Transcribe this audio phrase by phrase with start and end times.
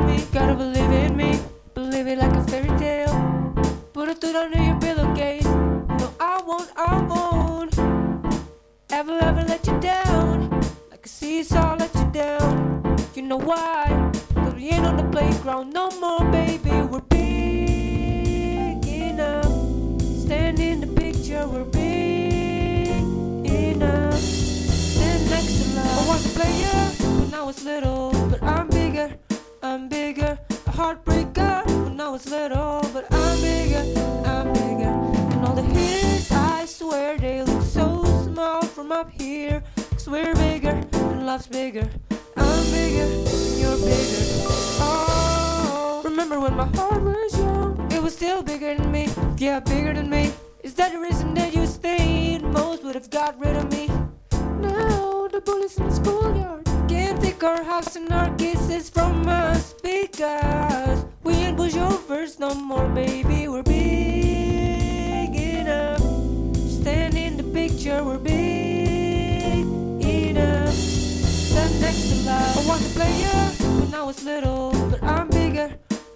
[0.00, 1.40] in me, gotta believe in me.
[1.74, 3.14] Believe it like a fairy tale.
[3.92, 5.44] Put a tooth under your pillowcase.
[5.44, 7.78] No, I won't, I won't
[8.90, 10.50] ever, ever let you down.
[10.90, 12.96] Like a seesaw, let you down.
[13.14, 14.10] You know why?
[14.34, 16.70] Cause we ain't on the playground no more, baby.
[16.70, 20.00] We're big enough.
[20.00, 22.88] Stand in the picture, we're big
[23.50, 24.18] enough.
[24.18, 25.98] Stand next to love.
[25.98, 28.19] I was a player when I was little.
[32.24, 33.84] Was little, but I'm bigger.
[34.26, 34.92] I'm bigger.
[35.32, 39.62] And all the hills, I swear they look so small from up here.
[39.90, 41.88] Cause we're bigger and love's bigger.
[42.36, 44.24] I'm bigger, and you're bigger.
[44.82, 47.88] Oh, remember when my heart was young?
[47.92, 49.08] It was still bigger than me.
[49.36, 50.32] Yeah, bigger than me.
[50.62, 52.42] Is that the reason that you stayed?
[52.42, 53.88] Most would have got rid of me.
[54.60, 59.74] Now the bullies in the schoolyard can't take our house and our kisses from us
[59.82, 61.04] because
[61.72, 63.48] we ain't pushovers no more, baby.
[63.48, 66.00] We're big enough.
[66.56, 69.66] Stand in the picture, we're big
[70.04, 70.72] enough.
[70.72, 72.58] Stand next to love.
[72.58, 75.72] I was a player when I was little, but I'm bigger.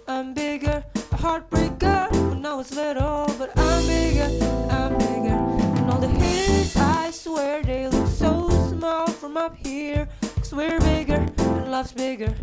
[0.07, 0.83] I'm bigger.
[1.11, 4.29] A heartbreaker when I was little, but I'm bigger.
[4.69, 5.37] I'm bigger.
[5.77, 10.07] And all the haters, I swear they look so small from up here.
[10.37, 12.35] Cause we're bigger and love's bigger.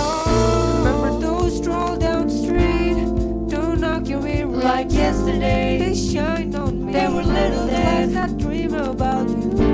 [0.00, 0.88] Oh,
[4.62, 5.78] like yesterday.
[5.78, 6.92] They shine on me.
[6.92, 9.67] They were little things I dream about you.